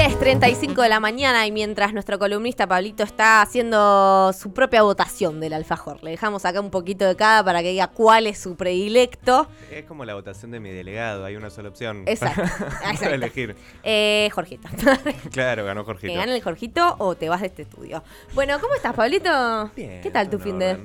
[0.00, 5.52] 10.35 de la mañana y mientras nuestro columnista Pablito está haciendo su propia votación del
[5.52, 6.02] alfajor.
[6.02, 9.46] Le dejamos acá un poquito de cada para que diga cuál es su predilecto.
[9.70, 12.04] Es como la votación de mi delegado, hay una sola opción.
[12.06, 13.14] Exacto, para exacto.
[13.14, 13.56] elegir.
[13.82, 14.70] Eh, Jorgito.
[15.32, 16.14] Claro, ganó ¿Que Jorgito.
[16.14, 18.02] gane el Jorgito o te vas de este estudio?
[18.32, 19.70] Bueno, ¿cómo estás, Pablito?
[19.76, 20.78] Bien, ¿Qué tal tu fin de...?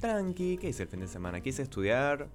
[0.00, 1.42] Tranqui, ¿qué hice el fin de semana?
[1.42, 2.26] Quise estudiar,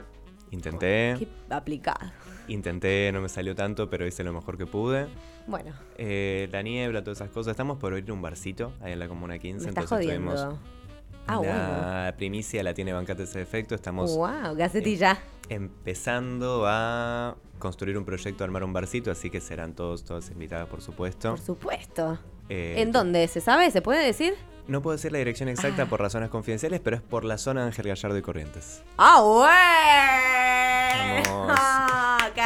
[0.52, 2.12] intenté, Qué aplicado.
[2.48, 5.08] Intenté, no me salió tanto, pero hice lo mejor que pude.
[5.48, 7.52] Bueno, Eh, la niebla, todas esas cosas.
[7.52, 9.66] Estamos por ir a un barcito ahí en la Comuna 15.
[9.66, 10.60] me estás entonces jodiendo.
[11.28, 11.54] Ah, bueno.
[11.54, 13.74] la primicia la tiene Bancate ese efecto.
[13.74, 15.18] Estamos Wow, gacetilla.
[15.50, 20.82] empezando a construir un proyecto, armar un barcito, así que serán todos, todas invitadas, por
[20.82, 21.30] supuesto.
[21.32, 22.20] Por supuesto.
[22.50, 23.28] Eh, ¿En dónde?
[23.28, 23.72] ¿Se sabe?
[23.72, 24.36] ¿Se puede decir?
[24.68, 25.86] No puedo decir la dirección exacta Ah.
[25.88, 28.84] por razones confidenciales, pero es por la zona de Ángel Gallardo y Corrientes.
[28.98, 29.22] ¡Ah,
[31.24, 31.55] bueno!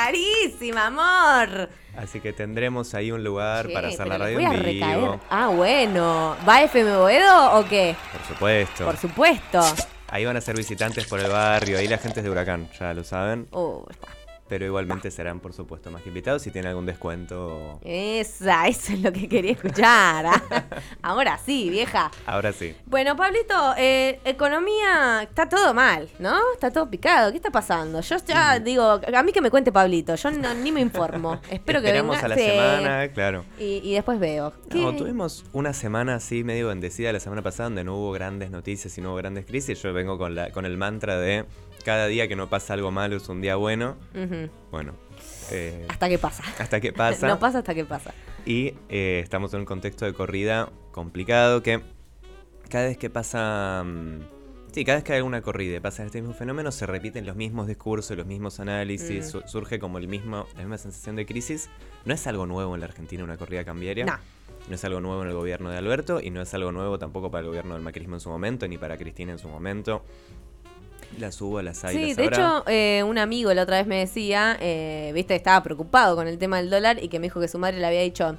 [0.09, 0.19] Vamos.
[0.25, 1.69] ¡Ah, carísima, amor!
[1.97, 4.85] Así que tendremos ahí un lugar Che, para hacer la radio voy a en vivo.
[4.85, 5.19] recaer.
[5.29, 6.35] Ah, bueno.
[6.47, 7.95] ¿Va FM Boedo o qué?
[8.11, 8.85] Por supuesto.
[8.85, 9.61] Por supuesto.
[10.07, 12.93] Ahí van a ser visitantes por el barrio, ahí la gente es de Huracán, ya
[12.95, 13.47] lo saben.
[13.51, 14.07] Oh, está.
[14.49, 17.79] Pero igualmente serán, por supuesto, más que invitados si tienen algún descuento.
[17.83, 20.25] Esa, eso es lo que quería escuchar.
[20.25, 20.41] ah.
[21.03, 22.09] Ahora sí, vieja.
[22.25, 22.75] Ahora sí.
[22.87, 26.35] Bueno, Pablito, eh, economía, está todo mal, ¿no?
[26.53, 27.29] Está todo picado.
[27.31, 28.01] ¿Qué está pasando?
[28.01, 31.39] Yo ya digo, a mí que me cuente Pablito, yo no- ni me informo.
[31.49, 32.19] Espero que venga.
[32.19, 32.41] a la sí.
[32.43, 33.45] semana, claro.
[33.59, 34.51] Y, y después veo.
[34.73, 38.97] No, tuvimos una semana así medio bendecida la semana pasada donde no hubo grandes noticias
[38.97, 39.81] y no hubo grandes crisis.
[39.83, 41.45] Yo vengo con, la, con el mantra de
[41.83, 43.97] cada día que no pasa algo malo es un día bueno.
[44.71, 44.93] Bueno,
[45.51, 46.43] eh, Hasta que pasa.
[46.59, 47.27] hasta que pasa.
[47.27, 48.13] No pasa hasta que pasa.
[48.45, 51.81] Y eh, estamos en un contexto de corrida complicado que
[52.69, 53.83] cada vez que pasa...
[53.85, 54.19] mm,
[54.71, 57.35] Sí, cada vez que hay alguna corrida y pasa este mismo fenómeno, se repiten los
[57.35, 59.29] mismos discursos, los mismos análisis, Mm.
[59.29, 61.71] su- surge como el mismo, la misma sensación de crisis.
[62.05, 64.05] No es algo nuevo en la Argentina una corrida cambiaria.
[64.05, 64.13] No.
[64.67, 67.31] No es algo nuevo en el gobierno de Alberto y no es algo nuevo tampoco
[67.31, 70.03] para el gobierno del macrismo en su momento, ni para Cristina en su momento.
[71.17, 74.57] Las hubo, las hay, Sí, de hecho, eh, un amigo la otra vez me decía,
[74.59, 77.57] eh, viste, estaba preocupado con el tema del dólar y que me dijo que su
[77.59, 78.37] madre le había dicho,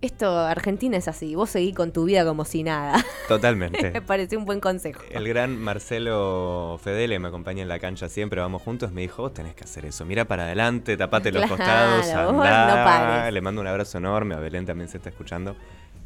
[0.00, 2.96] esto, Argentina es así, vos seguí con tu vida como si nada.
[2.98, 4.02] me Totalmente.
[4.02, 5.00] pareció un buen consejo.
[5.10, 9.32] El gran Marcelo Fedele me acompaña en la cancha siempre, vamos juntos, me dijo, vos
[9.32, 12.32] tenés que hacer eso, mira para adelante, tapate los costados, andá".
[12.32, 12.38] no
[12.84, 13.32] pares.
[13.32, 15.56] Le mando un abrazo enorme, a Belén también se está escuchando,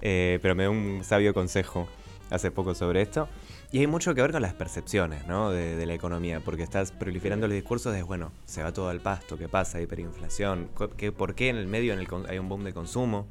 [0.01, 1.89] Eh, pero me dio un sabio consejo
[2.31, 3.29] hace poco sobre esto.
[3.71, 5.51] Y hay mucho que ver con las percepciones ¿no?
[5.51, 9.01] de, de la economía, porque estás proliferando los discursos de, bueno, se va todo al
[9.01, 9.81] pasto, ¿qué pasa?
[9.81, 13.27] Hiperinflación, ¿Cu- ¿qué, ¿por qué en el medio en el hay un boom de consumo?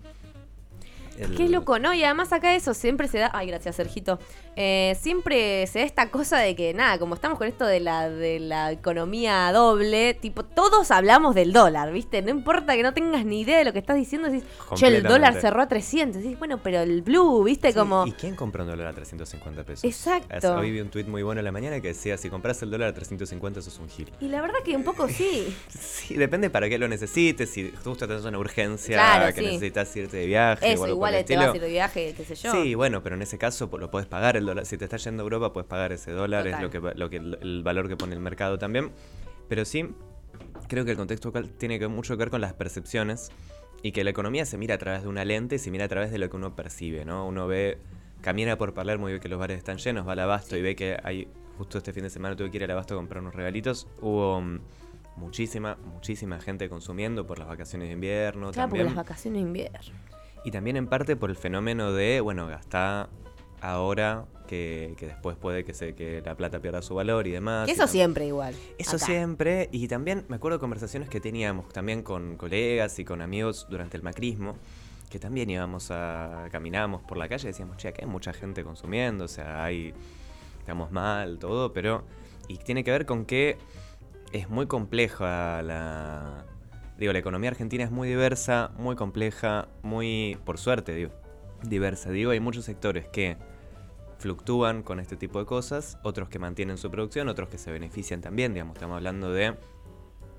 [1.18, 1.94] El- Qué loco, ¿no?
[1.94, 3.32] Y además acá eso siempre se da.
[3.34, 4.20] Ay, gracias, Sergito.
[4.56, 8.10] Eh, siempre se da esta cosa de que, nada, como estamos con esto de la,
[8.10, 12.22] de la economía doble, tipo, todos hablamos del dólar, ¿viste?
[12.22, 14.46] No importa que no tengas ni idea de lo que estás diciendo, decís,
[14.76, 16.22] che, el dólar cerró a 300.
[16.22, 17.72] Decís, bueno, pero el blue, ¿viste?
[17.72, 18.06] Sí, como.
[18.08, 19.84] ¿Y quién compró un dólar a 350 pesos?
[19.84, 20.56] Exacto.
[20.58, 22.90] Hoy vi un tuit muy bueno en la mañana que decía, si compras el dólar
[22.90, 24.12] a 350 sos un gil.
[24.20, 25.56] Y la verdad que un poco sí.
[25.70, 29.46] Sí, depende para qué lo necesites, si justo tenés una urgencia, Claro, que sí.
[29.48, 32.14] necesitas irte de viaje o Eso, algo igual por te vas a ir de viaje,
[32.16, 32.52] qué sé yo.
[32.52, 34.66] Sí, bueno, pero en ese caso lo puedes pagar el dólar.
[34.66, 36.56] Si te estás yendo a Europa, puedes pagar ese dólar, Total.
[36.60, 38.92] es lo que, va- lo que el valor que pone el mercado también.
[39.50, 39.90] Pero sí,
[40.68, 43.32] creo que el contexto local tiene que mucho que ver con las percepciones
[43.84, 45.88] y que la economía se mira a través de una lente y se mira a
[45.88, 47.28] través de lo que uno percibe, ¿no?
[47.28, 47.78] Uno ve,
[48.22, 50.76] camina por Palermo y ve que los bares están llenos, va al abasto y ve
[50.76, 53.36] que hay, justo este fin de semana tuve que ir al abasto a comprar unos
[53.36, 54.60] regalitos, hubo mm,
[55.18, 58.86] muchísima, muchísima gente consumiendo por las vacaciones de invierno Claro, porque también.
[58.88, 59.94] las vacaciones de invierno.
[60.44, 63.10] Y también en parte por el fenómeno de, bueno, gastar
[63.62, 67.66] ahora que, que después puede que, se, que la plata pierda su valor y demás.
[67.66, 68.56] Que eso siempre igual.
[68.78, 69.06] Eso acá.
[69.06, 69.70] siempre.
[69.72, 74.04] Y también me acuerdo conversaciones que teníamos también con colegas y con amigos durante el
[74.04, 74.56] macrismo,
[75.10, 78.64] que también íbamos a, caminábamos por la calle y decíamos, che, acá hay mucha gente
[78.64, 79.94] consumiendo, o sea, hay,
[80.60, 82.04] estamos mal, todo, pero...
[82.50, 83.58] Y tiene que ver con que
[84.32, 86.46] es muy compleja la...
[86.98, 91.12] Digo, la economía argentina es muy diversa, muy compleja, muy, por suerte, digo,
[91.64, 92.10] diversa.
[92.10, 93.38] Digo, hay muchos sectores que
[94.18, 98.22] fluctúan con este tipo de cosas, otros que mantienen su producción, otros que se benefician
[98.22, 99.56] también, digamos, estamos hablando de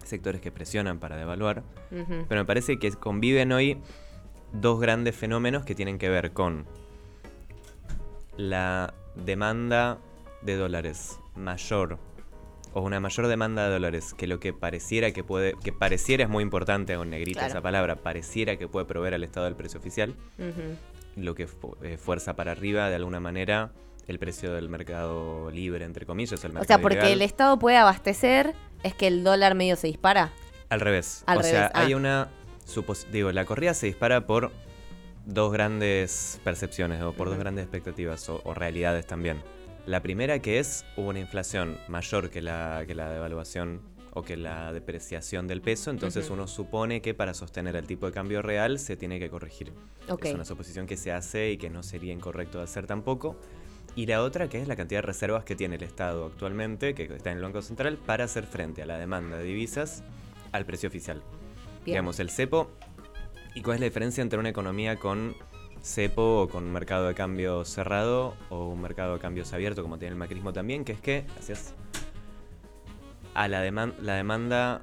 [0.04, 3.78] sectores que presionan para devaluar, pero me parece que conviven hoy
[4.52, 6.66] dos grandes fenómenos que tienen que ver con
[8.36, 9.98] la demanda
[10.42, 11.98] de dólares mayor
[12.72, 16.30] o una mayor demanda de dólares que lo que pareciera que puede, que pareciera es
[16.30, 17.52] muy importante, en negrita Claro.
[17.52, 20.14] esa palabra, pareciera que puede proveer al Estado del precio oficial,
[21.16, 21.48] lo que
[21.82, 23.72] eh, fuerza para arriba de alguna manera
[24.06, 27.12] el precio del mercado libre, entre comillas, el O mercado sea, porque ilegal.
[27.12, 30.32] el Estado puede abastecer, es que el dólar medio se dispara.
[30.70, 31.24] Al revés.
[31.26, 31.80] Al o sea, ah.
[31.82, 32.28] hay una...
[33.10, 34.50] Digo, la corrida se dispara por
[35.26, 39.42] dos grandes percepciones o por dos grandes expectativas o, o realidades también.
[39.86, 43.80] La primera que es, hubo una inflación mayor que la, que la devaluación
[44.12, 48.12] o que la depreciación del peso, entonces uno supone que para sostener el tipo de
[48.12, 49.72] cambio real se tiene que corregir.
[50.08, 50.26] Ok.
[50.26, 53.36] Es una suposición que se hace y que no sería incorrecto de hacer tampoco.
[53.94, 57.04] Y la otra que es la cantidad de reservas que tiene el Estado actualmente, que
[57.04, 60.02] está en el Banco Central, para hacer frente a la demanda de divisas
[60.52, 61.22] al precio oficial.
[61.84, 61.94] Bien.
[61.94, 62.70] Digamos, el cepo.
[63.54, 65.34] ¿Y cuál es la diferencia entre una economía con
[65.82, 69.98] cepo o con un mercado de cambio cerrado o un mercado de cambios abierto, como
[69.98, 70.84] tiene el macrismo también?
[70.84, 71.74] Que es que, gracias,
[73.34, 74.82] a la, deman- la demanda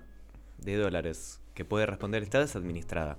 [0.57, 3.17] de dólares que puede responder el Estado es administrada.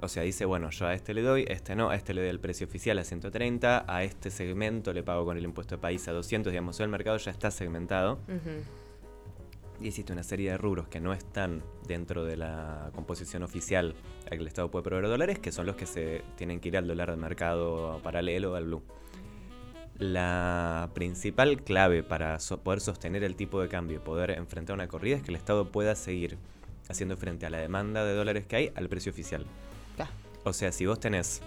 [0.00, 2.22] O sea, dice, bueno, yo a este le doy, a este no, a este le
[2.22, 5.80] doy el precio oficial a 130, a este segmento le pago con el impuesto de
[5.80, 8.14] país a 200, digamos, el mercado ya está segmentado.
[8.26, 8.64] Ujú.
[9.82, 13.96] Y existe una serie de rubros que no están dentro de la composición oficial
[14.26, 16.76] a que el Estado puede proveer dólares, que son los que se tienen que ir
[16.76, 18.82] al dólar de mercado paralelo al blue.
[19.98, 24.86] La principal clave para so- poder sostener el tipo de cambio y poder enfrentar una
[24.86, 26.38] corrida es que el Estado pueda seguir
[26.88, 29.46] haciendo frente a la demanda de dólares que hay al precio oficial.
[30.44, 31.40] O sea, si vos tenés,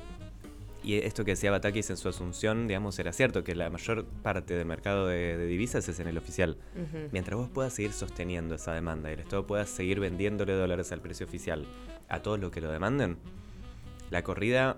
[0.86, 4.56] y esto que decía Batakis en su asunción, digamos, era cierto, que la mayor parte
[4.56, 6.58] del mercado de, de divisas es en el oficial.
[7.12, 11.02] Mientras vos puedas seguir sosteniendo esa demanda y el Estado pueda seguir vendiéndole dólares al
[11.02, 11.66] precio oficial
[12.08, 13.18] a todos los que lo demanden,
[14.12, 14.78] la corrida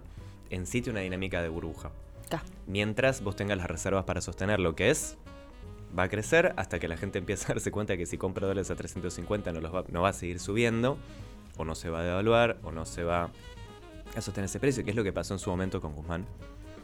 [0.50, 1.92] en sí tiene una dinámica de burbuja.
[2.68, 5.18] Mientras vos tengas las reservas para sostener lo que es,
[5.98, 8.72] va a crecer hasta que la gente empiece a darse cuenta que si compra dólares
[8.72, 10.98] a 350 no, los va, no va a seguir subiendo,
[11.58, 13.32] o no se va a devaluar, o no se va
[14.16, 16.26] a sostener ese precio, que es lo que pasó en su momento con Guzmán.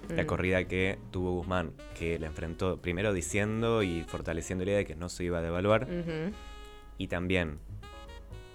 [0.10, 0.26] La Mm.
[0.26, 4.96] corrida que tuvo Guzmán, que la enfrentó primero diciendo y fortaleciendo la idea de que
[4.96, 5.88] no se iba a devaluar,
[6.98, 7.60] y también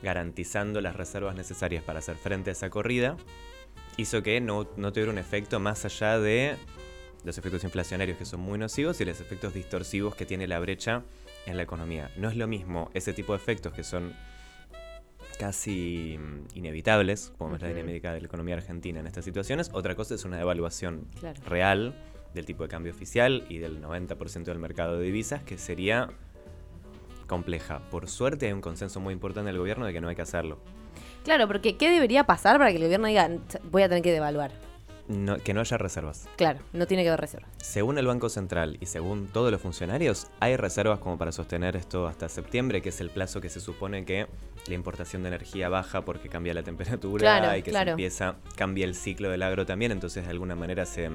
[0.02, 3.16] garantizando las reservas necesarias para hacer frente a esa corrida,
[3.96, 6.56] hizo que no, no tuviera un efecto más allá de
[7.24, 11.02] los efectos inflacionarios que son muy nocivos y los efectos distorsivos que tiene la brecha
[11.46, 12.10] en la economía.
[12.16, 14.14] No es lo mismo ese tipo de efectos que son
[15.38, 19.70] casi mm, inevitables, como es la dinámica de la economía argentina en estas situaciones.
[19.72, 21.40] Otra cosa es una devaluación Claro.
[21.46, 21.94] real
[22.34, 26.08] del tipo de cambio oficial y del 90% del mercado de divisas, que sería
[27.26, 27.80] compleja.
[27.90, 30.58] Por suerte hay un consenso muy importante del gobierno de que no hay que hacerlo.
[31.24, 33.28] Claro, porque ¿qué debería pasar para que el gobierno diga
[33.70, 34.50] voy a tener que devaluar?
[35.08, 36.28] No- que no haya reservas.
[36.36, 37.50] Claro, no tiene que haber reservas.
[37.56, 42.06] Según el Banco Central y según todos los funcionarios, hay reservas como para sostener esto
[42.06, 44.26] hasta septiembre, que es el plazo que se supone que
[44.66, 47.86] la importación de energía baja porque cambia la temperatura Claro, y que claro.
[47.86, 51.08] se empieza, cambia el ciclo del agro también, entonces de alguna manera se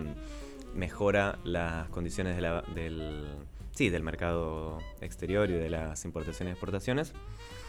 [0.73, 3.27] mejora las condiciones de la- del,
[3.71, 7.13] sí, del mercado exterior y de las importaciones y exportaciones.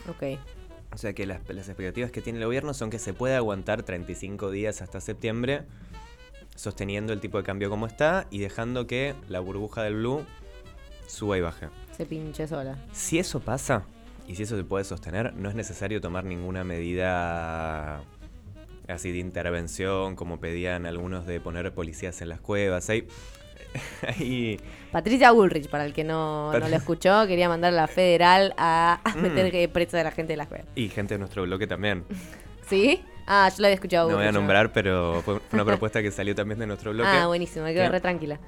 [0.09, 0.39] Ok.
[0.93, 3.83] O sea que las, las expectativas que tiene el gobierno son que se pueda aguantar
[3.83, 5.63] 35 días hasta septiembre
[6.55, 10.25] sosteniendo el tipo de cambio como está y dejando que la burbuja del blue
[11.07, 11.69] suba y baje.
[11.97, 12.77] Se pinche sola.
[12.93, 13.85] Si eso pasa
[14.27, 18.01] y si eso se puede sostener, no es necesario tomar ninguna medida
[18.89, 22.89] así de intervención como pedían algunos de poner policías en las cuevas.
[22.91, 23.07] Hay,
[24.07, 24.61] hay
[24.93, 29.01] Patricia Bullrich, para el que no, no lo escuchó, quería mandar a la federal a,
[29.05, 29.23] a Mm.
[29.23, 30.65] meter que presa de la gente de la escuela.
[30.75, 32.05] y gente de nuestro bloque también.
[32.69, 33.03] ¿Sí?
[33.27, 34.11] Ah, yo la había escuchado.
[34.11, 37.09] No voy a nombrar, pero fue una propuesta que salió también de nuestro bloque.
[37.11, 37.89] Ah, buenísimo, me quedo ¿Qué?
[37.91, 38.39] re tranquila.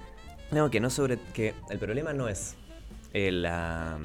[0.51, 1.19] No, que no sobre.
[1.35, 2.55] que el problema no es
[3.13, 3.99] eh, la,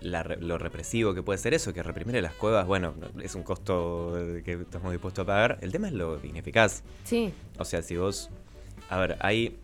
[0.00, 3.42] lo represivo que puede ser eso, que reprimir en las cuevas, bueno, no- es un
[3.42, 5.58] costo eh, que estamos dispuestos a pagar.
[5.62, 6.82] El tema es lo ineficaz.
[7.04, 8.30] Sí, O sea, si vos.
[8.90, 9.56] A ver, hay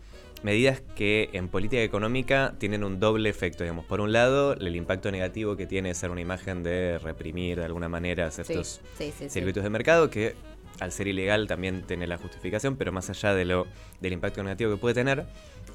[0.43, 3.85] medidas que en política económica tienen un doble efecto, digamos.
[3.85, 7.87] Por un lado, el impacto negativo que tiene ser una imagen de reprimir de alguna
[7.87, 9.29] manera sí, estos sí, sí, sí.
[9.29, 10.33] circuitos de mercado que
[10.79, 13.67] al ser ilegal también tiene la justificación, pero más allá de lo,
[13.99, 15.25] del impacto negativo que puede tener,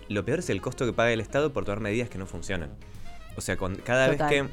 [0.08, 2.70] lo peor es el costo que paga el Estado por tomar medidas que no funcionan.
[3.36, 4.28] O sea, con, cada Total.
[4.28, 4.48] vez que,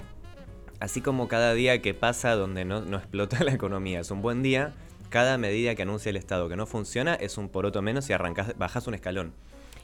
[0.79, 4.43] así como cada día que pasa donde no, no explota la economía es un buen
[4.43, 4.73] día,
[5.09, 8.57] cada medida que anuncia el Estado que no funciona es un poroto menos y arrancás,
[8.57, 9.33] bajás un escalón.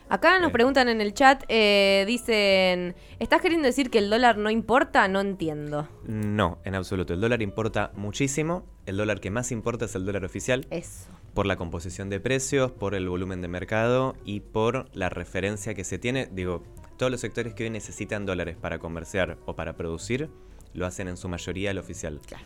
[0.10, 4.50] Acá nos preguntan en el chat, eh, dicen, ¿estás queriendo decir que el dólar no
[4.50, 5.08] importa?
[5.08, 5.88] No entiendo.
[6.04, 7.14] No, en absoluto.
[7.14, 8.66] El dólar importa muchísimo.
[8.88, 10.66] El dólar que más importa es el dólar oficial.
[10.72, 11.12] Eso.
[11.36, 15.84] por la composición de precios, por el volumen de mercado y por la referencia que
[15.84, 16.28] se tiene.
[16.32, 16.64] Digo,
[16.98, 20.30] todos los sectores que hoy necesitan dólares para comerciar o para producir,
[20.74, 22.20] lo hacen en su mayoría al oficial.
[22.26, 22.44] Claro.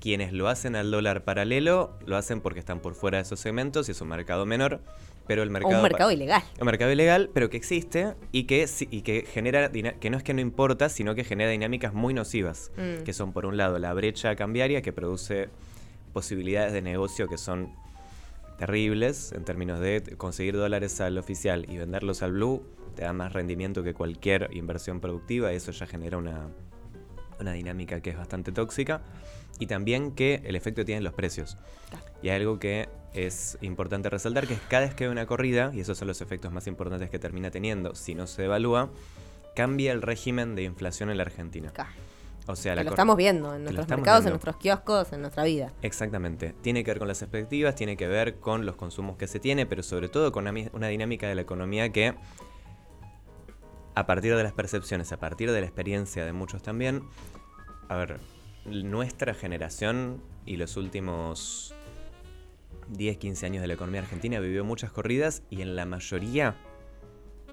[0.00, 3.88] Quienes lo hacen al dólar paralelo, lo hacen porque están por fuera de esos segmentos
[3.88, 4.80] y es un mercado menor,
[5.26, 5.76] pero el mercado...
[5.76, 6.42] un mercado ilegal.
[6.60, 10.34] un mercado ilegal, pero que existe y que, y que genera, que no es que
[10.34, 13.04] no importa, sino que genera dinámicas muy nocivas, Mm.
[13.04, 15.48] que son por un lado la brecha cambiaria que produce
[16.12, 17.70] posibilidades de negocio que son
[18.58, 22.62] terribles en términos de conseguir dólares al oficial y venderlos al blue,
[22.94, 26.48] te da más rendimiento que cualquier inversión productiva, eso ya genera una,
[27.42, 29.02] una dinámica que es bastante tóxica.
[29.58, 31.56] Y también que el efecto tiene en los precios.
[32.22, 35.70] Y hay algo que es importante resaltar, que es cada vez que hay una corrida,
[35.74, 38.90] y esos son los efectos más importantes que termina teniendo, si no se devalúa,
[39.54, 41.72] cambia el régimen de inflación en la Argentina.
[42.46, 45.72] O sea, lo estamos viendo en nuestros mercados, en nuestros kioscos, en nuestra vida.
[45.82, 46.54] Exactamente.
[46.62, 49.64] Tiene que ver con las expectativas, tiene que ver con los consumos que se tiene,
[49.64, 52.14] pero sobre todo con una dinámica de la economía que,
[53.94, 57.02] a partir de las percepciones, a partir de la experiencia de muchos también,
[57.88, 58.20] a ver,
[58.64, 61.74] nuestra generación y los últimos
[62.88, 66.56] 10, 15 años de la economía argentina vivió muchas corridas y en la mayoría,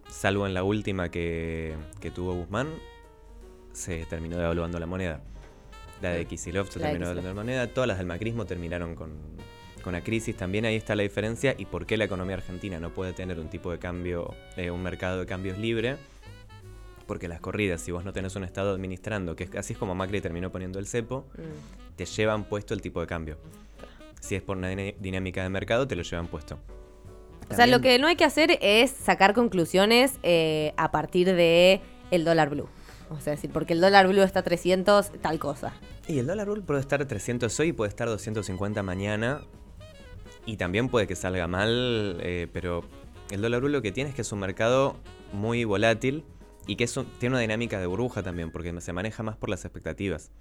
[0.09, 2.69] salvo en la última que, que tuvo Guzmán,
[3.73, 5.21] se terminó devaluando la moneda.
[6.01, 9.17] La de Kisilov se terminó devaluando la moneda, todas las del macrismo terminaron con,
[9.81, 10.35] con la crisis.
[10.35, 13.49] También ahí está la diferencia y por qué la economía argentina no puede tener un
[13.49, 15.97] tipo de cambio, eh, un mercado de cambios libre.
[17.05, 20.21] Porque las corridas, si vos no tenés un Estado administrando, que así es como Macri
[20.21, 21.95] terminó poniendo el cepo, mm.
[21.95, 23.37] te llevan puesto el tipo de cambio.
[24.21, 26.59] Si es por una dinámica de mercado, te lo llevan puesto.
[27.49, 31.81] O sea, lo que no hay que hacer es sacar conclusiones eh, a partir de
[32.11, 32.69] el dólar blue.
[33.09, 35.73] O sea, decir, porque el dólar blue está a 300, tal cosa.
[36.07, 39.41] Y el dólar blue puede estar a 300 hoy y puede estar 250 mañana.
[40.49, 42.83] Y también puede que salga mal, eh, pero
[43.29, 44.95] el dólar blue lo que tiene es que es un mercado
[45.31, 46.23] muy volátil
[46.65, 46.87] y que
[47.19, 50.31] tiene una dinámica de burbuja también, porque se maneja más por las expectativas.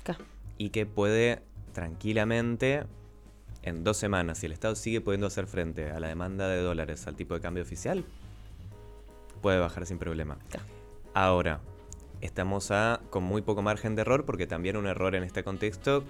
[0.57, 1.43] Y que puede
[1.75, 2.85] tranquilamente,
[3.63, 7.07] en dos semanas, si el Estado sigue pudiendo hacer frente a la demanda de dólares
[7.07, 8.03] al tipo de cambio oficial,
[9.43, 10.39] puede bajar sin problema.
[11.13, 11.61] Ahora,
[12.23, 16.03] estamos a, con muy poco margen de error, porque también un error en este contexto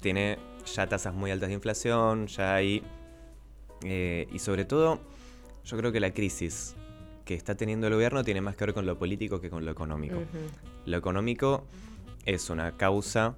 [0.00, 0.38] tiene
[0.74, 2.82] ya tasas muy altas de inflación, ya hay...
[3.84, 5.00] Eh, y sobre todo,
[5.64, 6.74] yo creo que la crisis
[7.24, 9.70] que está teniendo el gobierno tiene más que ver con lo político que con lo
[9.70, 10.22] económico.
[10.86, 11.64] Lo económico
[12.24, 13.36] es una causa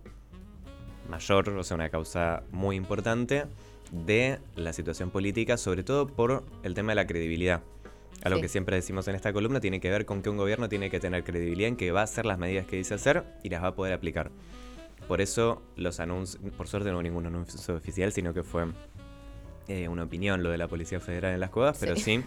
[1.09, 3.47] mayor, o sea, una causa muy importante
[3.91, 7.63] de la situación política, sobre todo por el tema de la credibilidad.
[8.23, 10.69] A lo que siempre decimos en esta columna tiene que ver con que un gobierno
[10.69, 13.49] tiene que tener credibilidad en que va a hacer las medidas que dice hacer y
[13.49, 14.31] las va a poder aplicar.
[15.09, 18.67] Por eso los anuncios, por suerte no hubo ningún anuncio oficial, sino que fue
[19.67, 22.23] eh, una opinión lo de la Policía Federal en las cuevas, pero sí,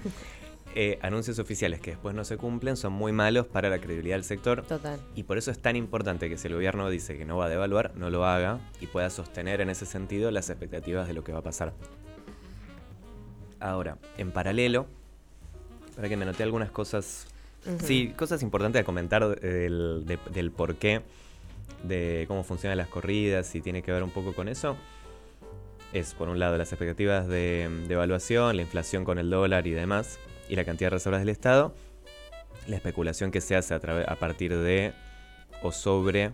[0.74, 4.24] eh, anuncios oficiales que después no se cumplen son muy malos para la credibilidad del
[4.24, 4.64] sector.
[4.64, 5.00] Total.
[5.16, 7.50] Y por eso es tan importante que si el gobierno dice que no va a
[7.50, 11.34] devaluar, no lo haga y pueda sostener en ese sentido las expectativas de lo que
[11.34, 11.74] va a pasar.
[13.60, 14.88] Ahora, en paralelo,
[15.96, 17.28] para que me noté algunas cosas.
[17.84, 21.04] Sí, cosas importantes a comentar del, del porqué
[21.84, 24.78] de cómo funcionan las corridas y tiene que ver un poco con eso.
[25.94, 30.20] Es, por un lado, las expectativas de, evaluación, la inflación con el dólar y demás,
[30.48, 31.74] y la cantidad de reservas del Estado,
[32.68, 34.94] la especulación que se hace a, a partir de
[35.62, 36.32] o sobre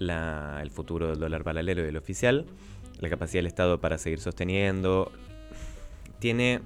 [0.00, 2.46] el futuro del dólar paralelo y del oficial,
[2.98, 5.10] la capacidad del Estado para seguir sosteniendo.
[6.18, 6.60] Tiene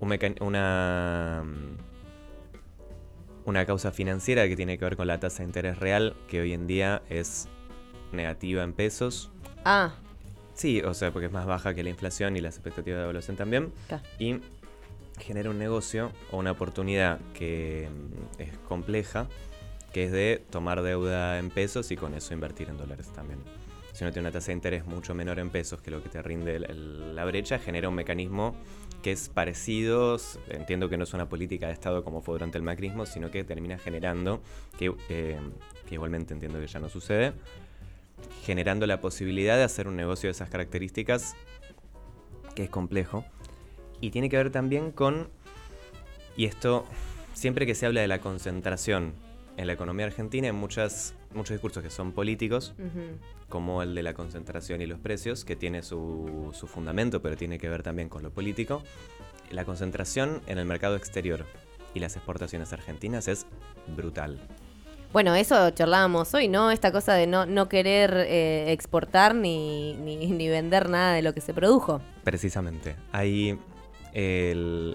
[0.00, 1.44] una,
[3.46, 6.52] una causa financiera que tiene que ver con la tasa de interés real, que hoy
[6.52, 7.48] en día es
[8.12, 9.30] negativa en pesos.
[9.64, 9.94] Ah.
[10.54, 13.36] Sí, o sea, porque es más baja que la inflación y las expectativas de evaluación
[13.36, 13.72] también.
[14.18, 14.40] Y
[15.18, 19.28] genera un negocio o una oportunidad que mm, es compleja,
[19.92, 23.38] que es de tomar deuda en pesos y con eso invertir en dólares también.
[23.96, 26.20] Si uno tiene una tasa de interés mucho menor en pesos que lo que te
[26.20, 28.54] rinde la brecha, genera un mecanismo
[29.02, 30.18] que es parecido,
[30.50, 33.42] entiendo que no es una política de Estado como fue durante el macrismo, sino que
[33.42, 34.42] termina generando,
[34.78, 35.38] que, eh,
[35.90, 37.32] igualmente entiendo que ya no sucede,
[38.44, 41.34] generando la posibilidad de hacer un negocio de esas características,
[42.54, 43.24] que es complejo.
[44.02, 45.30] Y tiene que ver también con,
[46.36, 46.84] y esto,
[47.32, 49.14] siempre que se habla de la concentración
[49.56, 52.74] en la economía argentina, hay muchas, muchos discursos que son políticos,
[53.48, 57.58] como el de la concentración y los precios, que tiene su, su fundamento, pero tiene
[57.58, 58.82] que ver también con lo político.
[59.50, 61.46] La concentración en el mercado exterior
[61.94, 63.46] y las exportaciones argentinas es
[63.96, 64.38] brutal.
[65.12, 66.70] Bueno, eso charlábamos hoy, ¿no?
[66.70, 71.32] Esta cosa de no, no querer eh, exportar ni, ni, ni, vender nada de lo
[71.32, 72.02] que se produjo.
[72.22, 72.96] Precisamente.
[73.12, 73.58] Hay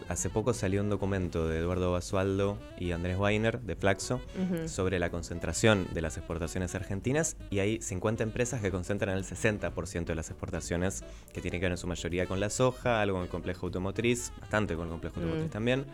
[0.10, 4.20] hace poco salió un documento de Eduardo Basualdo y Andrés Weiner de Flaxo
[4.66, 10.06] sobre la concentración de las exportaciones argentinas y hay 50 empresas que concentran el 60%
[10.06, 13.24] de las exportaciones que tienen que ver en su mayoría con la soja, algo con
[13.24, 15.54] el complejo automotriz, bastante con el complejo automotriz mm.
[15.54, 15.86] también.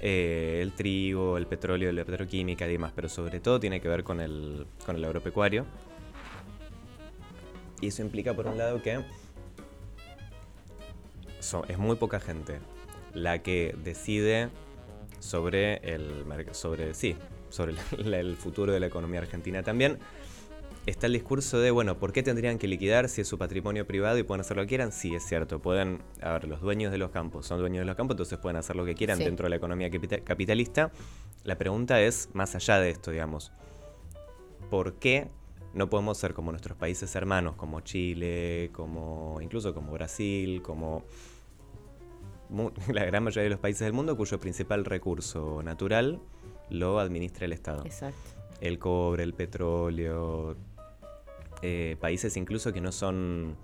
[0.00, 4.04] Eh, el trigo, el petróleo, la petroquímica y demás, pero sobre todo tiene que ver
[4.04, 5.66] con el, con el agropecuario.
[7.80, 9.02] Y eso implica, por un lado, que
[11.40, 12.60] so- es muy poca gente
[13.14, 14.48] la que decide
[15.18, 17.16] sobre el sobre sí,
[17.50, 19.62] sobre el, el futuro de la economía argentina.
[19.62, 19.98] También
[20.86, 24.16] está el discurso de, bueno, ¿por qué tendrían que liquidar si es su patrimonio privado
[24.18, 24.92] y pueden hacer lo que quieran?
[24.92, 27.96] Sí, es cierto, pueden, a ver, los dueños de los campos son dueños de los
[27.96, 29.24] campos, entonces pueden hacer lo que quieran Sí.
[29.24, 30.90] dentro de la economía capita- capitalista.
[31.44, 33.52] La pregunta es, más allá de esto, digamos,
[34.70, 35.28] ¿por qué
[35.74, 41.04] no podemos ser como nuestros países hermanos, como Chile, como incluso como Brasil, como
[42.92, 46.20] la gran mayoría de los países del mundo cuyo principal recurso natural
[46.70, 47.84] lo administra el Estado?
[47.84, 48.18] Exacto.
[48.60, 50.56] el cobre, el petróleo,
[51.62, 53.56] eh, países incluso que no son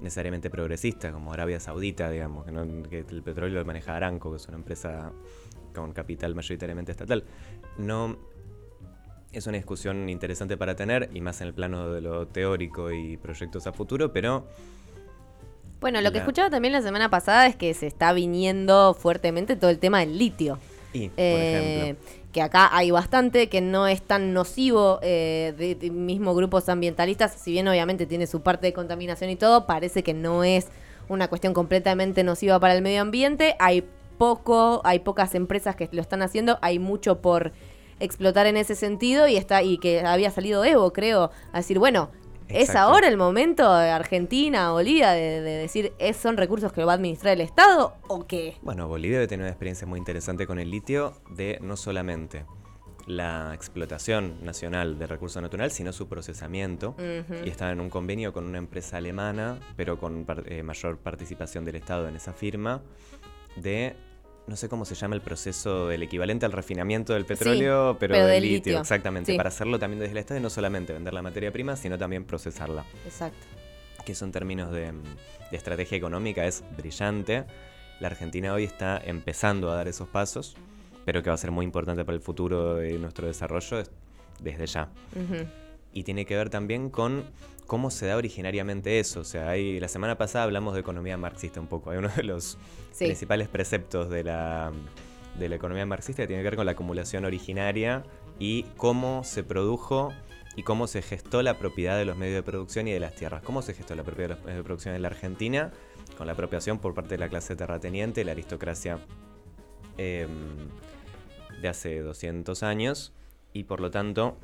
[0.00, 4.36] necesariamente progresistas, como Arabia Saudita, digamos, que, no- que el petróleo lo maneja Aramco, que
[4.38, 5.12] es una empresa
[5.74, 7.22] con capital mayoritariamente estatal.
[7.78, 8.16] No
[9.32, 13.16] es una discusión interesante para tener, y más en el plano de lo teórico y
[13.18, 14.46] proyectos a futuro, pero
[15.80, 19.56] Bueno, lo que La- escuchaba también la semana pasada es que se está viniendo fuertemente
[19.56, 20.58] todo el tema del litio.
[20.92, 25.76] y, por Eh, ejemplo, que acá hay bastante, que no es tan nocivo, eh, de,
[25.76, 30.02] de mismo grupos ambientalistas, si bien obviamente tiene su parte de contaminación y todo, parece
[30.02, 30.66] que no es
[31.08, 33.54] una cuestión completamente nociva para el medio ambiente.
[33.60, 33.84] Hay
[34.18, 37.52] poco, hay pocas empresas que lo están haciendo, hay mucho por
[38.00, 42.10] explotar en ese sentido y está y que había salido Evo, creo, a decir, bueno,
[42.52, 46.86] ¿es ahora el momento de Argentina, Bolivia, de, de decir, ¿es, son recursos que lo
[46.86, 48.56] va a administrar el Estado o qué?
[48.62, 52.44] Bueno, Bolivia debe tener una experiencia muy interesante con el litio de no solamente
[53.06, 56.94] la explotación nacional de recurso natural, sino su procesamiento.
[57.44, 61.64] Y está en un convenio con una empresa alemana, pero con par- eh, mayor participación
[61.64, 62.82] del Estado en esa firma,
[63.56, 63.96] de,
[64.50, 68.26] no sé cómo se llama el proceso, el equivalente al refinamiento del petróleo, pero, pero
[68.26, 68.80] del del litio, litio.
[68.80, 69.36] exactamente, Sí.
[69.36, 72.24] para hacerlo también desde el Estado y no solamente vender la materia prima, sino también
[72.24, 73.38] procesarla Exacto.
[74.04, 77.44] que eso en términos de, de estrategia económica es brillante.
[78.00, 80.56] La Argentina hoy está empezando a dar esos pasos,
[81.04, 83.90] pero que va a ser muy importante para el futuro de nuestro desarrollo es-
[84.40, 84.88] desde ya.
[85.92, 87.24] Y tiene que ver también con
[87.70, 89.20] cómo se da originariamente eso.
[89.20, 91.90] O sea, hay, la semana pasada hablamos de economía marxista un poco.
[91.92, 92.58] Hay uno de los
[92.90, 93.04] Sí.
[93.04, 94.72] principales preceptos de la,
[95.38, 98.02] de la economía marxista que tiene que ver con la acumulación originaria
[98.40, 100.12] y cómo se produjo
[100.56, 103.40] y cómo se gestó la propiedad de los medios de producción y de las tierras.
[103.44, 105.70] ¿Cómo se gestó la propiedad de los medios de producción en la Argentina?
[106.18, 108.98] Con la apropiación por parte de la clase terrateniente, la aristocracia
[109.96, 110.28] em,
[111.62, 113.12] de hace 200 años
[113.52, 114.36] y por lo tanto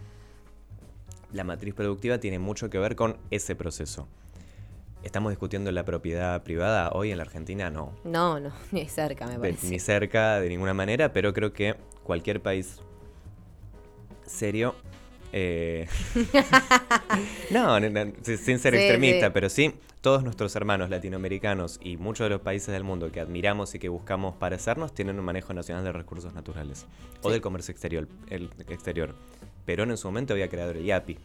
[1.37, 4.09] la matriz productiva tiene mucho que ver con ese proceso.
[5.03, 7.71] ¿Estamos discutiendo la propiedad privada hoy en la Argentina?
[7.71, 7.93] No.
[8.05, 9.69] No, no, ni cerca me parece.
[9.69, 12.81] ni cerca de ninguna manera, pero creo que cualquier país
[14.25, 14.75] serio.
[15.33, 15.87] eh,
[17.51, 19.31] no, no, no, sin ser Sí, extremista, sí.
[19.35, 23.75] pero sí, todos nuestros hermanos latinoamericanos y muchos de los países del mundo que admiramos
[23.75, 26.87] y que buscamos parecernos tienen un manejo nacional de recursos naturales
[27.23, 29.15] o del comercio exterior, el exterior.
[29.67, 31.19] Perón en su momento había creado el IAPI,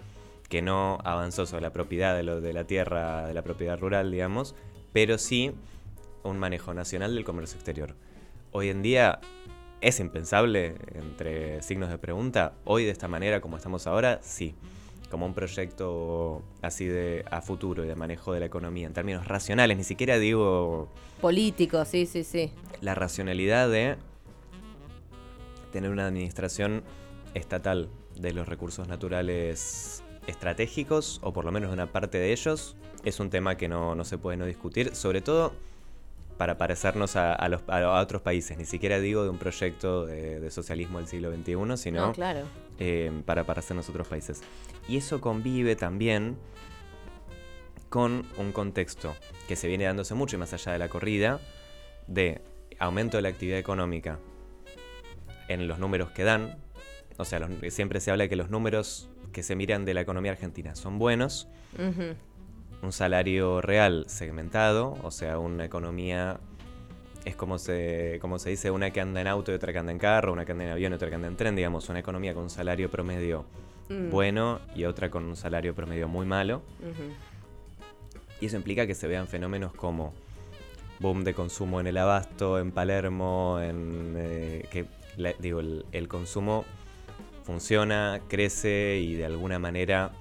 [0.49, 4.11] que no avanzó sobre la propiedad de, lo, de la tierra, de la propiedad rural,
[4.11, 4.55] digamos,
[4.91, 5.53] pero sí
[6.23, 7.95] un manejo nacional del comercio exterior.
[8.51, 9.21] Hoy en día
[9.79, 14.55] es impensable, entre signos de pregunta, hoy de esta manera como estamos ahora, sí.
[15.09, 19.27] Como un proyecto así de a futuro y de manejo de la economía en términos
[19.27, 22.51] racionales, ni siquiera digo Político, sí, sí, sí.
[22.79, 23.97] la racionalidad de
[25.73, 26.83] tener una administración
[27.33, 32.75] estatal de los recursos naturales estratégicos, o por lo menos de una parte de ellos,
[33.03, 35.53] es un tema que no, no se puede no discutir, sobre todo
[36.37, 38.57] para parecernos a, a los, a otros países.
[38.57, 42.41] Ni siquiera digo de un proyecto de, de socialismo del siglo XXI, sino No, claro.
[42.79, 44.41] eh, para parecernos a otros países.
[44.87, 46.37] Y eso convive también
[47.89, 49.15] con un contexto
[49.47, 51.39] que se viene dándose mucho y más allá de la corrida,
[52.07, 52.41] de
[52.79, 54.17] aumento de la actividad económica
[55.47, 56.57] en los números que dan.
[57.21, 60.01] O sea, los- siempre se habla de que los números que se miran de la
[60.01, 61.47] economía argentina son buenos.
[62.83, 66.39] Un salario real segmentado, o sea, una economía
[67.25, 69.91] es como se, como se dice, una que anda en auto y otra que anda
[69.91, 71.99] en carro, una que anda en avión y otra que anda en tren, digamos, una
[71.99, 73.45] economía con un salario promedio
[73.89, 74.09] Mm.
[74.09, 76.61] bueno y otra con un salario promedio muy malo.
[78.39, 80.13] Y eso implica que se vean fenómenos como
[80.99, 84.85] boom de consumo en el abasto, en Palermo, en eh, que
[85.17, 86.65] la- digo, el, el consumo
[87.43, 90.11] funciona, crece y de alguna manera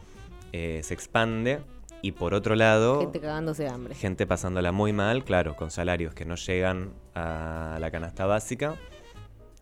[0.53, 1.61] eh, se expande.
[2.03, 3.95] Y por otro lado, Gente cagándose de hambre.
[3.95, 8.77] gente pasándola muy mal, claro, con salarios que no llegan a la canasta básica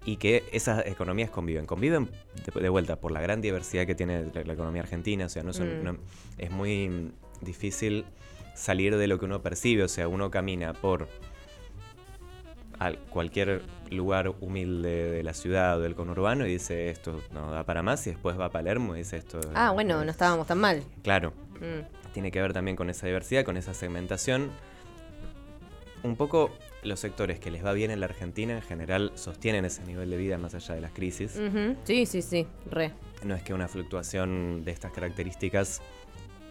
[0.05, 1.67] y que esas economías conviven.
[1.67, 2.09] Conviven
[2.55, 5.43] de, de vuelta por la gran diversidad que tiene la, la economía argentina, o sea,
[5.43, 5.85] no son- Mm.
[5.85, 5.97] no-
[6.39, 8.05] es muy difícil
[8.55, 11.09] salir de lo que uno percibe, o sea, uno camina por
[12.81, 17.65] a cualquier lugar humilde de la ciudad o del conurbano y dice esto no da
[17.65, 19.41] para más y después va a Palermo y dice esto...
[19.55, 20.83] Ah, bueno, no estábamos tan mal.
[21.03, 22.13] Claro, Mm.
[22.13, 24.51] tiene que ver también con esa diversidad, con esa segmentación.
[26.05, 26.51] Un poco
[26.85, 30.17] los sectores que les va bien en la Argentina en general sostienen ese nivel de
[30.17, 31.37] vida más allá de las crisis.
[31.37, 31.75] Ujú.
[31.83, 32.93] Sí, sí, sí, re.
[33.25, 35.83] No es que una fluctuación de estas características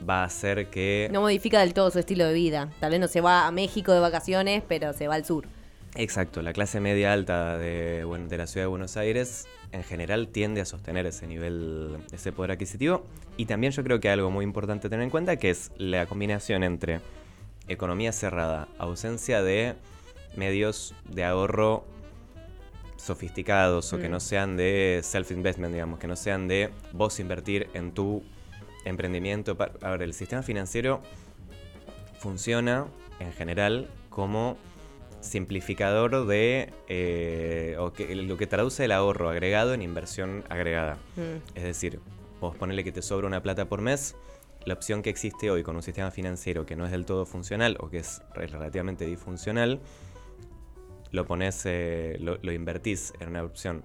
[0.08, 1.08] va a hacer que...
[1.12, 2.70] No modifica del todo su estilo de vida.
[2.82, 5.48] Tal vez no se va a México de vacaciones, pero se va al sur.
[6.00, 10.28] Exacto, la clase media alta de, buen- de la ciudad de Buenos Aires en general
[10.28, 13.04] tiende a sostener ese nivel, ese poder adquisitivo.
[13.36, 16.64] Y también yo creo que algo muy importante tener en cuenta que es la combinación
[16.64, 17.02] entre
[17.68, 19.74] economía cerrada, ausencia de
[20.36, 21.84] medios de ahorro
[22.98, 24.12] sofisticados o que Mm.
[24.12, 28.22] no sean de self-investment, digamos, que no sean de vos invertir en tu
[28.86, 29.58] emprendimiento.
[29.82, 31.02] A ver, el sistema financiero
[32.20, 32.86] funciona
[33.20, 34.58] en general como
[35.20, 40.96] simplificador de eh, o que, lo que traduce el ahorro agregado en inversión agregada.
[41.16, 41.56] Mm.
[41.56, 42.00] Es decir,
[42.40, 44.16] vos ponele que te sobra una plata por mes,
[44.66, 47.78] la opción que existe hoy con un sistema financiero que no es del todo funcional
[47.80, 49.80] o que es re- relativamente disfuncional,
[51.12, 53.84] lo pones, eh, lo, lo invertís en una opción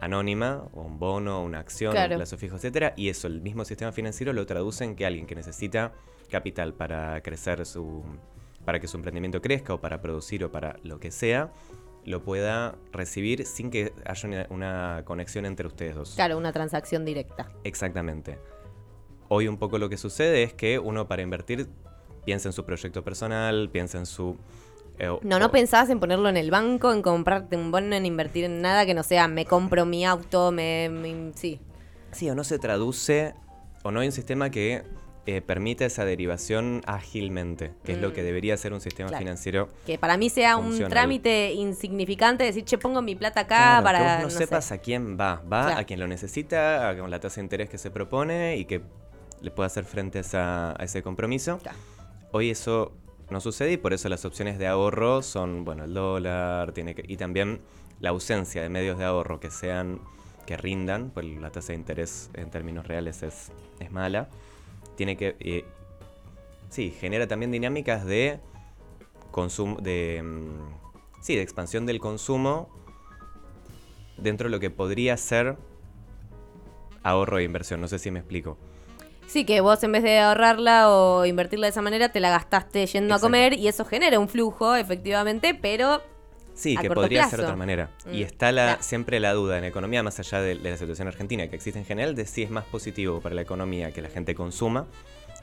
[0.00, 2.14] anónima, o un bono, una acción, Claro.
[2.14, 5.26] un plazo fijo, etcétera, y eso el mismo sistema financiero lo traduce en que alguien
[5.26, 5.92] que necesita
[6.30, 8.02] capital para crecer su
[8.64, 11.52] para que su emprendimiento crezca o para producir o para lo que sea,
[12.04, 16.12] lo pueda recibir sin que haya una, conexión entre ustedes dos.
[16.14, 17.48] Claro, una transacción directa.
[17.64, 18.38] Exactamente.
[19.28, 21.68] Hoy un poco lo que sucede es que uno para invertir
[22.24, 24.36] piensa en su proyecto personal, piensa en su...
[24.98, 28.04] eh, No, o- no pensabas en ponerlo en el banco, en comprarte un bono, en
[28.06, 30.88] invertir en nada que no sea me compro mi auto, me...
[30.90, 31.60] me- sí.
[32.10, 33.34] Sí, o no se traduce,
[33.84, 34.82] o no hay un sistema que
[35.24, 38.24] eh, permita esa derivación ágilmente, que es lo que Mm.
[38.24, 39.20] debería ser un sistema Claro.
[39.22, 39.68] financiero.
[39.86, 43.98] Que para mí sea un trámite insignificante decir, che, pongo mi plata acá Claro, para...
[43.98, 44.38] que vos no, no sé.
[44.38, 45.80] sepas a quién va, va Claro.
[45.80, 48.82] a quien lo necesita, a- con la tasa de interés que se propone y que
[49.40, 51.60] le pueda hacer frente a, esa- a ese compromiso.
[52.32, 52.92] Hoy eso
[53.30, 57.04] no sucede y por eso las opciones de ahorro son, bueno, el dólar, tiene que,
[57.06, 57.60] y también
[58.00, 60.00] la ausencia de medios de ahorro que sean,
[60.46, 64.28] que rindan, pues la tasa de interés en términos reales es, es mala.
[64.96, 65.64] Tiene que, eh,
[66.68, 68.40] sí, genera también dinámicas de
[69.30, 72.68] consumo, de, mm, sí, de expansión del consumo
[74.16, 75.56] dentro de lo que podría ser
[77.02, 77.80] ahorro e inversión.
[77.80, 78.58] No sé si me explico.
[79.26, 82.84] Sí, que vos en vez de ahorrarla o invertirla de esa manera, te la gastaste
[82.86, 83.26] yendo Exacto.
[83.26, 86.02] a comer y eso genera un flujo, efectivamente, pero
[86.54, 87.36] Sí, a que podría ser plazo.
[87.38, 87.90] de otra manera.
[88.12, 88.82] Y Mm, está la, claro.
[88.82, 91.84] siempre la duda en economía, más allá de, de la situación argentina que existe en
[91.86, 94.86] general, de si es más positivo para la economía que la gente consuma,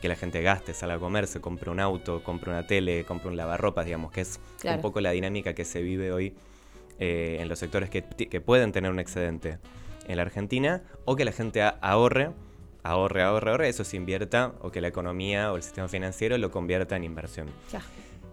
[0.01, 3.27] que la gente gaste, salga a comer, se compre un auto, compre una tele, compre
[3.29, 4.77] un lavarropas, digamos, que es Claro.
[4.77, 6.33] un poco la dinámica que se vive hoy
[6.99, 8.01] eh, en los sectores que,
[8.41, 9.57] pueden tener un excedente
[10.07, 12.31] en la Argentina, o que la gente ahorre,
[12.83, 16.49] ahorre, ahorre, ahorre, eso se invierta, o que la economía o el sistema financiero lo
[16.51, 17.47] convierta en inversión.
[17.71, 17.81] ya,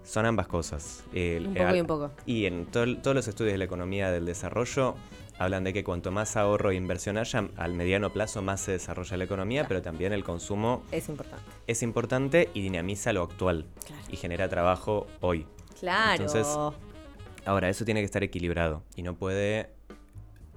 [0.07, 1.03] Son ambas cosas.
[1.13, 2.11] El- un poco al- y un poco.
[2.27, 4.95] y en to- todos los estudios de la economía del desarrollo
[5.39, 9.17] hablan de que cuanto más ahorro e inversión haya, al mediano plazo más se desarrolla
[9.19, 9.69] la economía, Claro.
[9.69, 11.45] pero también el consumo Es importante.
[11.67, 14.03] es importante y dinamiza lo actual Claro.
[14.09, 15.47] y genera trabajo hoy.
[15.81, 16.23] Claro.
[16.25, 16.47] Entonces,
[17.45, 19.71] Ahora, eso tiene que estar equilibrado y no puede...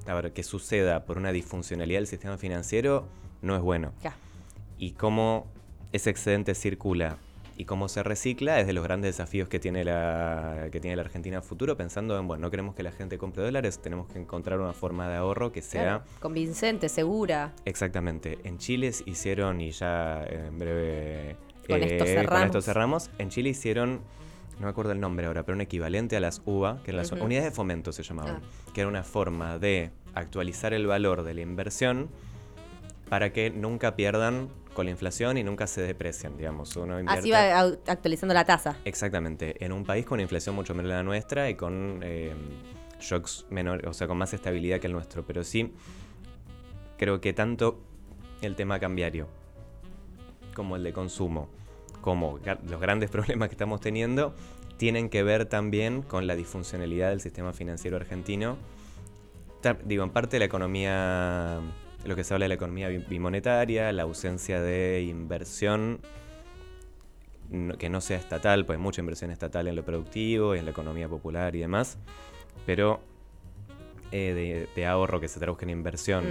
[0.07, 3.05] A ver, que suceda por una disfuncionalidad del sistema financiero
[3.43, 3.93] no es bueno.
[4.01, 4.15] Ya.
[4.79, 5.45] Y cómo
[5.91, 7.17] ese excedente circula
[7.59, 11.01] y cómo se recicla es de los grandes desafíos que tiene la, que tiene la
[11.01, 14.17] Argentina a futuro, pensando en, bueno, no queremos que la gente compre dólares, tenemos que
[14.17, 15.81] encontrar una forma de ahorro que sea...
[15.81, 16.03] Claro.
[16.21, 17.51] Convincente, segura.
[17.65, 18.39] Exactamente.
[18.45, 21.35] En Chile hicieron, y ya en breve
[21.67, 22.45] Con esto con cerramos.
[22.45, 23.99] esto cerramos, en Chile hicieron,
[24.57, 27.11] no me acuerdo el nombre ahora, pero un equivalente a las UVA, que eran las
[27.11, 28.39] unidades de fomento se llamaban,
[28.73, 32.07] que era una forma de actualizar el valor de la inversión
[33.09, 34.47] para que nunca pierdan
[34.79, 36.73] con la inflación y nunca se deprecian, digamos.
[36.77, 38.77] Uno invierte- Así va au- actualizando la tasa.
[38.85, 42.33] Exactamente, en un país con una inflación mucho menor que la nuestra y con eh,
[43.01, 45.25] shocks menores, o sea, con más estabilidad que el nuestro.
[45.25, 45.73] Pero sí,
[46.97, 47.81] creo que tanto
[48.41, 49.27] el tema cambiario
[50.55, 51.49] como el de consumo,
[51.99, 52.39] como
[52.69, 54.33] los grandes problemas que estamos teniendo,
[54.77, 58.55] tienen que ver también con la disfuncionalidad del sistema financiero argentino.
[59.83, 61.59] Digo, en parte la economía,
[62.05, 65.99] lo que se habla de la economía bi- bimonetaria, la ausencia de inversión
[67.79, 70.71] que no sea estatal, pues hay mucha inversión estatal en lo productivo y en la
[70.71, 71.97] economía popular y demás,
[72.65, 72.99] pero
[74.11, 76.25] eh, de, de ahorro que se traduzca en inversión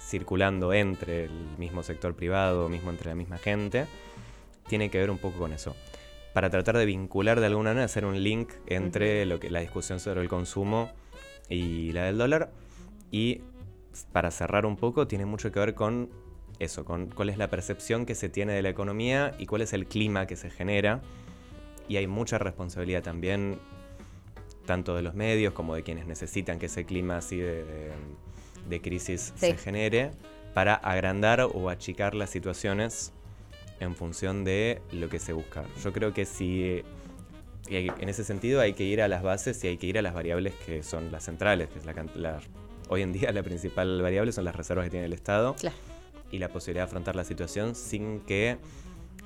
[0.00, 3.86] circulando entre el mismo sector privado, mismo entre la misma gente,
[4.68, 5.74] tiene que ver un poco con eso.
[6.32, 10.00] para tratar de vincular de alguna manera, hacer un link entre lo que la discusión
[10.00, 10.90] sobre el consumo
[11.48, 12.50] y la del dólar.
[13.10, 13.42] Y
[14.12, 16.10] para cerrar un poco, tiene mucho que ver con
[16.58, 19.72] eso, con cuál es la percepción que se tiene de la economía y cuál es
[19.72, 21.00] el clima que se genera.
[21.88, 23.58] Y hay mucha responsabilidad también,
[24.66, 27.92] tanto de los medios como de quienes necesitan que ese clima así de, de-
[28.68, 29.46] de crisis Sí.
[29.46, 30.12] se genere,
[30.54, 33.12] para agrandar o achicar las situaciones
[33.80, 35.64] en función de lo que se busca.
[35.82, 36.82] Yo creo que si
[37.68, 40.14] en ese sentido hay que ir a las bases y hay que ir a las
[40.14, 42.40] variables que son las centrales, que es la, la-
[42.88, 45.76] hoy en día la principal variable son las reservas que tiene el Estado Claro.
[46.30, 48.58] y la posibilidad de afrontar la situación sin que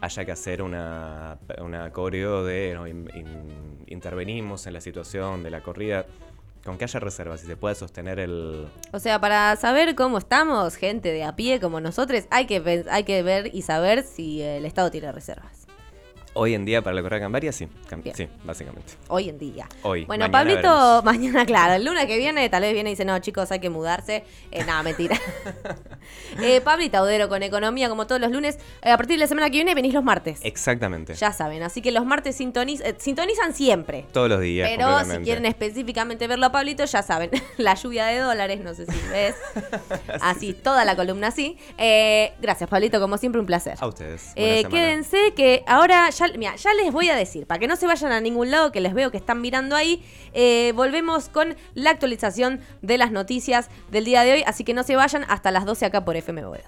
[0.01, 5.51] haya que hacer una, una coreo de no, in- in- intervenimos en la situación de
[5.51, 6.07] la corrida.
[6.64, 10.75] Con que haya reservas y se pueda sostener el, O sea, para saber cómo estamos,
[10.75, 14.66] gente de a pie como nosotros, hay que, hay que ver y saber si el
[14.66, 15.65] Estado tiene reservas.
[16.38, 17.66] Hoy en día para la correa cambiaria, sí.
[17.90, 18.14] cam- Bien.
[18.14, 18.92] sí, básicamente.
[19.09, 19.66] Hoy en día.
[19.83, 20.05] Hoy.
[20.05, 20.68] Bueno, mañana Pablito,
[21.03, 21.05] veremos.
[21.05, 23.70] mañana, claro, el lunes que viene tal vez viene y dice, no, chicos, hay que
[23.70, 24.25] mudarse.
[24.51, 25.16] Eh, nada, mentira.
[26.42, 28.59] eh, Pablito Audero con economía, como todos los lunes.
[28.83, 30.40] Eh, a partir de la semana que viene venís los martes.
[30.42, 31.14] Exactamente.
[31.14, 34.05] Ya saben, así que los martes sintoniz- eh, sintonizan siempre.
[34.12, 34.68] Todos los días.
[34.70, 38.87] Pero si quieren específicamente verlo a Pablito, ya saben, la lluvia de dólares, no sé
[38.87, 39.35] si ves.
[40.20, 41.57] Así, toda la columna así.
[42.40, 43.75] Gracias, Pablito, como siempre, un placer.
[43.81, 44.33] A ustedes.
[44.35, 48.21] Quédense que ahora mira, ya les voy a decir, para que no se vayan a
[48.21, 52.99] ningún lado, que les veo que están mirando ahí, eh, volvemos con la actualización de
[52.99, 56.05] las noticias del día de hoy, así que no se vayan hasta las 12 acá
[56.05, 56.37] por FM.